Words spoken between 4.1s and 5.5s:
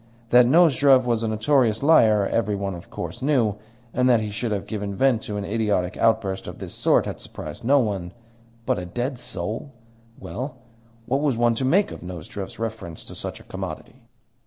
he should have given vent to an